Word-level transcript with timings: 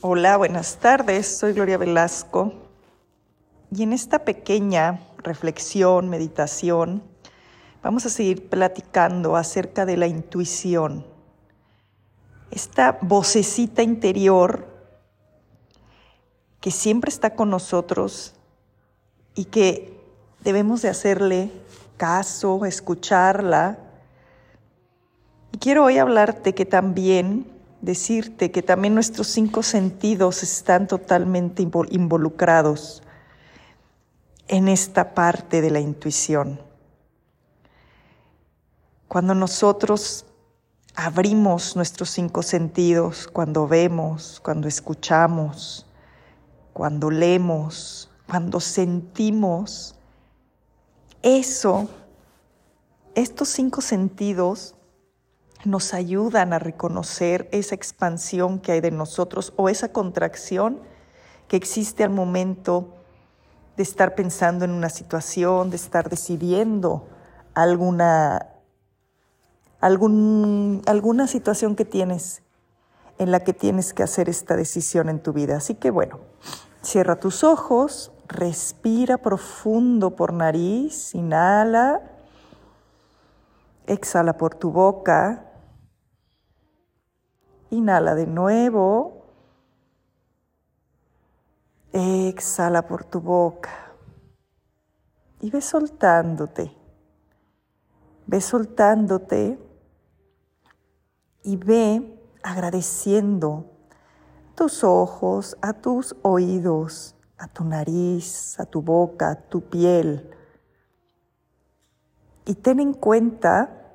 Hola, 0.00 0.36
buenas 0.36 0.76
tardes. 0.76 1.38
Soy 1.38 1.54
Gloria 1.54 1.76
Velasco. 1.76 2.52
Y 3.72 3.82
en 3.82 3.92
esta 3.92 4.20
pequeña 4.20 5.00
reflexión, 5.24 6.08
meditación, 6.08 7.02
vamos 7.82 8.06
a 8.06 8.08
seguir 8.08 8.48
platicando 8.48 9.34
acerca 9.34 9.84
de 9.86 9.96
la 9.96 10.06
intuición. 10.06 11.04
Esta 12.52 12.96
vocecita 13.02 13.82
interior 13.82 14.68
que 16.60 16.70
siempre 16.70 17.08
está 17.08 17.34
con 17.34 17.50
nosotros 17.50 18.36
y 19.34 19.46
que 19.46 20.00
debemos 20.44 20.80
de 20.80 20.90
hacerle 20.90 21.50
caso, 21.96 22.64
escucharla. 22.66 23.80
Y 25.50 25.58
quiero 25.58 25.86
hoy 25.86 25.98
hablarte 25.98 26.54
que 26.54 26.66
también 26.66 27.57
decirte 27.80 28.50
que 28.50 28.62
también 28.62 28.94
nuestros 28.94 29.28
cinco 29.28 29.62
sentidos 29.62 30.42
están 30.42 30.86
totalmente 30.86 31.62
involucrados 31.62 33.02
en 34.48 34.68
esta 34.68 35.14
parte 35.14 35.60
de 35.60 35.70
la 35.70 35.80
intuición. 35.80 36.60
Cuando 39.06 39.34
nosotros 39.34 40.26
abrimos 40.94 41.76
nuestros 41.76 42.10
cinco 42.10 42.42
sentidos, 42.42 43.28
cuando 43.28 43.68
vemos, 43.68 44.40
cuando 44.40 44.66
escuchamos, 44.68 45.86
cuando 46.72 47.10
leemos, 47.10 48.10
cuando 48.26 48.60
sentimos, 48.60 49.94
eso, 51.22 51.88
estos 53.14 53.48
cinco 53.48 53.80
sentidos 53.80 54.74
nos 55.64 55.94
ayudan 55.94 56.52
a 56.52 56.58
reconocer 56.58 57.48
esa 57.52 57.74
expansión 57.74 58.60
que 58.60 58.72
hay 58.72 58.80
de 58.80 58.90
nosotros 58.90 59.52
o 59.56 59.68
esa 59.68 59.92
contracción 59.92 60.80
que 61.48 61.56
existe 61.56 62.04
al 62.04 62.10
momento 62.10 62.94
de 63.76 63.82
estar 63.82 64.14
pensando 64.14 64.64
en 64.64 64.70
una 64.70 64.88
situación, 64.88 65.70
de 65.70 65.76
estar 65.76 66.08
decidiendo 66.08 67.08
alguna, 67.54 68.46
alguna 69.80 71.26
situación 71.26 71.76
que 71.76 71.84
tienes 71.84 72.42
en 73.18 73.32
la 73.32 73.40
que 73.40 73.52
tienes 73.52 73.92
que 73.92 74.02
hacer 74.02 74.28
esta 74.28 74.56
decisión 74.56 75.08
en 75.08 75.20
tu 75.20 75.32
vida. 75.32 75.56
Así 75.56 75.74
que 75.74 75.90
bueno, 75.90 76.20
cierra 76.82 77.16
tus 77.16 77.42
ojos, 77.42 78.12
respira 78.28 79.18
profundo 79.18 80.14
por 80.14 80.32
nariz, 80.32 81.14
inhala, 81.14 82.00
exhala 83.86 84.36
por 84.36 84.54
tu 84.54 84.70
boca. 84.70 85.47
Inhala 87.70 88.14
de 88.14 88.26
nuevo. 88.26 89.26
Exhala 91.92 92.86
por 92.86 93.04
tu 93.04 93.20
boca. 93.20 93.70
Y 95.40 95.50
ve 95.50 95.60
soltándote. 95.60 96.72
Ve 98.26 98.40
soltándote 98.40 99.58
y 101.42 101.56
ve 101.56 102.20
agradeciendo 102.42 103.64
tus 104.54 104.84
ojos, 104.84 105.56
a 105.62 105.72
tus 105.72 106.14
oídos, 106.22 107.16
a 107.38 107.48
tu 107.48 107.64
nariz, 107.64 108.58
a 108.60 108.66
tu 108.66 108.82
boca, 108.82 109.30
a 109.30 109.36
tu 109.36 109.62
piel. 109.62 110.30
Y 112.44 112.54
ten 112.54 112.80
en 112.80 112.92
cuenta 112.92 113.87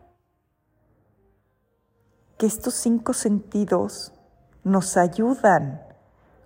que 2.43 2.47
estos 2.47 2.73
cinco 2.73 3.13
sentidos 3.13 4.11
nos 4.65 4.97
ayudan 4.97 5.81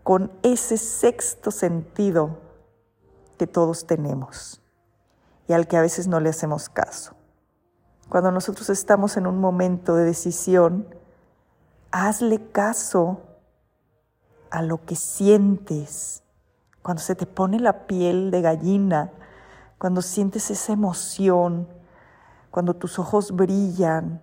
con 0.03 0.31
ese 0.43 0.77
sexto 0.77 1.49
sentido 1.49 2.37
que 3.39 3.47
todos 3.47 3.87
tenemos 3.87 4.61
y 5.47 5.53
al 5.53 5.67
que 5.67 5.75
a 5.75 5.81
veces 5.81 6.07
no 6.07 6.19
le 6.19 6.29
hacemos 6.29 6.69
caso. 6.69 7.15
Cuando 8.09 8.31
nosotros 8.31 8.69
estamos 8.69 9.17
en 9.17 9.25
un 9.25 9.39
momento 9.39 9.95
de 9.95 10.03
decisión, 10.03 10.87
hazle 11.89 12.51
caso 12.51 13.23
a 14.51 14.61
lo 14.61 14.85
que 14.85 14.95
sientes. 14.95 16.21
Cuando 16.83 17.01
se 17.01 17.15
te 17.15 17.25
pone 17.25 17.59
la 17.59 17.87
piel 17.87 18.29
de 18.29 18.43
gallina, 18.43 19.13
cuando 19.79 20.03
sientes 20.03 20.51
esa 20.51 20.73
emoción, 20.73 21.67
cuando 22.51 22.75
tus 22.75 22.99
ojos 22.99 23.35
brillan, 23.35 24.21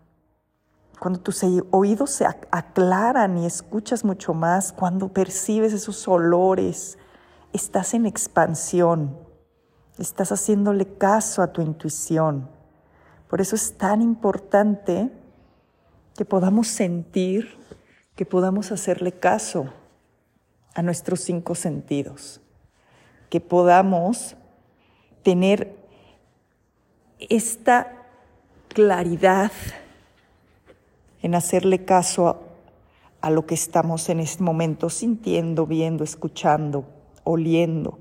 cuando 0.99 1.21
tus 1.21 1.43
oídos 1.71 2.11
se 2.11 2.27
aclaran 2.27 3.39
y 3.39 3.47
escuchas 3.47 4.05
mucho 4.05 4.35
más, 4.35 4.73
cuando 4.73 5.09
percibes 5.09 5.73
esos 5.73 6.07
olores, 6.09 6.99
estás 7.53 7.95
en 7.95 8.07
expansión, 8.07 9.17
estás 9.99 10.33
haciéndole 10.33 10.87
caso 10.97 11.43
a 11.43 11.53
tu 11.53 11.63
intuición. 11.63 12.49
Por 13.29 13.41
eso 13.41 13.57
es 13.57 13.77
tan 13.77 14.03
importante 14.03 15.11
que 16.17 16.25
podamos 16.25 16.69
sentir, 16.69 17.57
que 18.15 18.25
podamos 18.25 18.71
hacerle 18.73 19.13
caso 19.13 19.67
a 20.75 20.83
nuestros 20.83 21.21
cinco 21.21 21.55
sentidos, 21.55 22.41
que 23.31 23.41
podamos 23.41 24.37
tener 25.23 25.77
esta 27.19 27.93
claridad 28.69 29.51
en 31.25 31.35
hacerle 31.35 31.87
caso 31.87 32.37
a, 33.23 33.31
lo 33.31 33.47
que 33.47 33.55
estamos 33.55 34.11
en 34.11 34.21
este 34.21 34.43
momento 34.43 34.91
sintiendo, 34.91 35.67
viendo, 35.67 36.05
escuchando, 36.05 36.85
oliendo. 37.25 37.99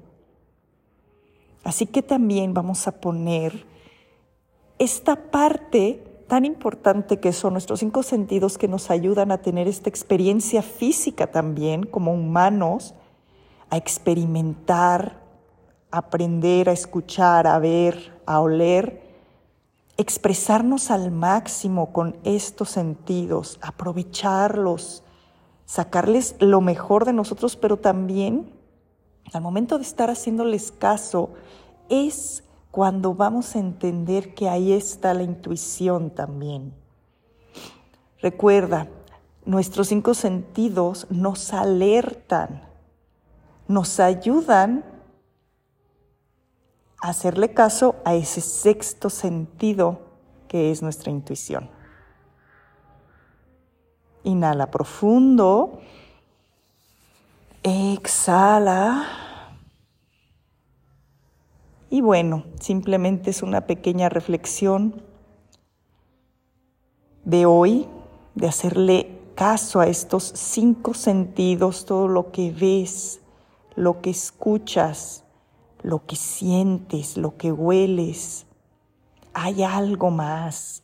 Así 1.64 1.86
que 1.86 2.02
también 2.02 2.54
vamos 2.54 2.86
a 2.86 3.00
poner 3.00 3.66
esta 4.78 5.32
parte 5.32 6.04
tan 6.28 6.44
importante 6.44 7.22
que 7.22 7.32
son 7.32 7.54
nuestros 7.54 7.80
cinco 7.80 8.04
sentidos 8.04 8.58
que 8.58 8.68
nos 8.68 8.92
ayudan 8.92 9.32
a 9.32 9.38
tener 9.38 9.70
esta 9.70 9.88
experiencia 9.88 10.62
física 10.62 11.28
también 11.28 11.84
como 11.86 12.14
humanos, 12.14 12.94
a 13.70 13.78
experimentar, 13.78 15.22
aprender, 15.92 16.68
a 16.68 16.74
escuchar, 16.74 17.48
a 17.48 17.58
ver, 17.58 18.20
a 18.26 18.42
oler 18.42 19.03
expresarnos 19.98 20.92
al 20.92 21.12
máximo 21.12 21.94
con 21.94 22.18
estos 22.24 22.70
sentidos, 22.70 23.60
aprovecharlos, 23.62 25.04
sacarles 25.66 26.36
lo 26.40 26.62
mejor 26.62 27.06
de 27.06 27.14
nosotros, 27.14 27.56
pero 27.56 27.78
también 27.78 28.52
al 29.32 29.42
momento 29.42 29.78
de 29.78 29.84
estar 29.84 30.10
haciéndoles 30.10 30.72
caso, 30.72 31.30
es 31.90 32.44
cuando 32.72 33.14
vamos 33.14 33.56
a 33.56 33.60
entender 33.60 34.34
que 34.34 34.50
ahí 34.50 34.74
está 34.74 35.14
la 35.14 35.24
intuición 35.24 36.10
también. 36.10 36.74
Recuerda, 38.20 38.88
nuestros 39.46 39.88
cinco 39.88 40.14
sentidos 40.14 41.08
nos 41.10 41.54
alertan, 41.54 42.64
nos 43.68 44.00
ayudan 44.00 44.84
hacerle 47.10 47.54
caso 47.54 47.98
a 48.06 48.16
ese 48.16 48.40
sexto 48.40 49.10
sentido 49.10 50.00
que 50.48 50.72
es 50.72 50.82
nuestra 50.82 51.12
intuición. 51.12 51.70
Inhala 54.24 54.72
profundo. 54.72 55.82
Exhala. 57.62 59.06
Y 61.90 62.00
bueno, 62.00 62.46
simplemente 62.62 63.32
es 63.32 63.44
una 63.44 63.68
pequeña 63.68 64.08
reflexión 64.08 65.04
de 67.26 67.46
hoy, 67.46 67.88
de 68.34 68.48
hacerle 68.48 69.20
caso 69.36 69.82
a 69.82 69.88
estos 69.88 70.24
cinco 70.24 70.94
sentidos, 70.94 71.86
todo 71.86 72.08
lo 72.08 72.32
que 72.32 72.52
ves, 72.52 73.20
lo 73.76 74.02
que 74.02 74.10
escuchas, 74.10 75.23
lo 75.84 76.06
que 76.06 76.16
sientes, 76.16 77.18
lo 77.18 77.38
que 77.38 77.52
hueles. 77.52 78.48
Hay 79.34 79.64
algo 79.64 80.10
más, 80.10 80.84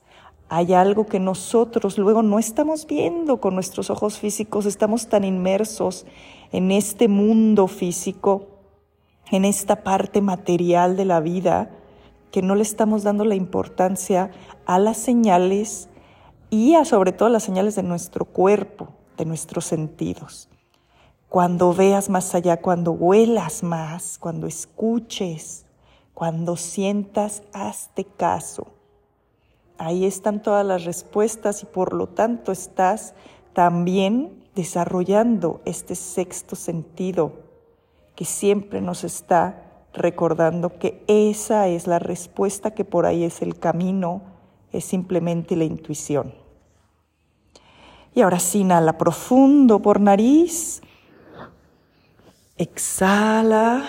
hay 0.49 0.73
algo 0.73 1.05
que 1.05 1.19
nosotros 1.19 1.97
luego 1.97 2.21
no 2.21 2.37
estamos 2.37 2.85
viendo 2.85 3.39
con 3.39 3.55
nuestros 3.55 3.89
ojos 3.89 4.19
físicos, 4.19 4.65
estamos 4.65 5.07
tan 5.07 5.23
inmersos 5.23 6.05
en 6.51 6.71
este 6.71 7.07
mundo 7.07 7.67
físico, 7.67 8.47
en 9.31 9.45
esta 9.45 9.83
parte 9.83 10.21
material 10.21 10.97
de 10.97 11.05
la 11.05 11.19
vida, 11.19 11.71
que 12.31 12.41
no 12.41 12.55
le 12.55 12.63
estamos 12.63 13.03
dando 13.03 13.25
la 13.25 13.35
importancia 13.35 14.31
a 14.65 14.79
las 14.79 14.97
señales 14.97 15.87
y 16.49 16.75
a 16.75 16.85
sobre 16.85 17.11
todo 17.11 17.29
las 17.29 17.43
señales 17.43 17.75
de 17.75 17.83
nuestro 17.83 18.25
cuerpo, 18.25 18.89
de 19.17 19.25
nuestros 19.25 19.65
sentidos 19.65 20.49
cuando 21.29 21.73
veas 21.73 22.09
más 22.09 22.33
allá, 22.33 22.57
cuando 22.57 22.91
huelas 22.91 23.61
más, 23.61 24.17
cuando 24.17 24.47
escuches, 24.47 25.65
cuando 26.15 26.57
sientas, 26.57 27.43
hazte 27.53 28.03
caso. 28.03 28.67
Ahí 29.77 30.05
están 30.05 30.41
todas 30.41 30.65
las 30.65 30.83
respuestas 30.83 31.63
y 31.63 31.67
por 31.67 31.93
lo 31.93 32.07
tanto 32.07 32.51
estás 32.51 33.13
también 33.53 34.43
desarrollando 34.55 35.61
este 35.65 35.95
sexto 35.95 36.55
sentido 36.55 37.33
que 38.15 38.25
siempre 38.25 38.81
nos 38.81 39.03
está 39.03 39.63
recordando 39.93 40.77
que 40.77 41.03
esa 41.07 41.67
es 41.67 41.87
la 41.87 41.99
respuesta, 41.99 42.71
que 42.71 42.83
por 42.83 43.05
ahí 43.05 43.23
es 43.23 43.41
el 43.41 43.57
camino, 43.57 44.21
es 44.73 44.83
simplemente 44.83 45.55
la 45.55 45.63
intuición. 45.63 46.33
Y 48.13 48.21
ahora 48.21 48.39
sí, 48.39 48.59
inhala 48.59 48.97
profundo 48.97 49.81
por 49.81 50.01
nariz, 50.01 50.81
exhala, 52.59 53.85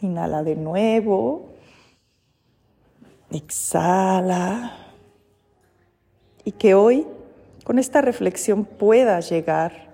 inhala 0.00 0.44
de 0.44 0.54
nuevo, 0.54 1.48
exhala, 3.28 4.76
y 6.44 6.52
que 6.52 6.74
hoy 6.74 7.08
con 7.64 7.80
esta 7.80 8.00
reflexión 8.00 8.64
puedas 8.64 9.28
llegar 9.30 9.90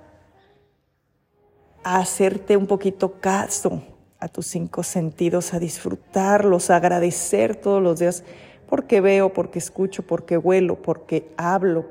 a 1.82 1.96
hacerte 1.96 2.58
un 2.58 2.66
poquito 2.66 3.20
caso 3.20 3.82
a 4.18 4.28
tus 4.28 4.46
cinco 4.46 4.82
sentidos, 4.82 5.54
a 5.54 5.58
disfrutarlos, 5.58 6.68
a 6.68 6.76
agradecer 6.76 7.56
todos 7.56 7.82
los 7.82 7.98
días 7.98 8.22
porque 8.68 9.00
veo, 9.00 9.32
porque 9.32 9.58
escucho, 9.58 10.02
porque 10.02 10.36
huelo, 10.36 10.82
porque 10.82 11.32
hablo 11.38 11.86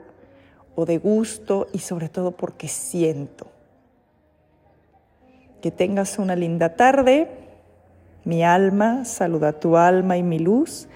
o 0.76 0.86
de 0.86 1.00
gusto 1.00 1.68
y 1.74 1.80
sobre 1.80 2.08
todo 2.08 2.32
porque 2.32 2.68
siento. 2.68 3.55
Que 5.66 5.72
tengas 5.72 6.20
una 6.20 6.36
linda 6.36 6.76
tarde. 6.76 7.28
Mi 8.24 8.44
alma 8.44 9.04
saluda 9.04 9.60
tu 9.60 9.78
alma 9.78 10.16
y 10.16 10.22
mi 10.22 10.38
luz. 10.38 10.88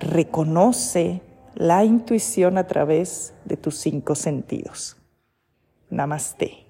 Reconoce 0.00 1.20
la 1.54 1.84
intuición 1.84 2.56
a 2.56 2.66
través 2.66 3.34
de 3.44 3.58
tus 3.58 3.76
cinco 3.76 4.14
sentidos. 4.14 4.96
Namaste. 5.90 6.63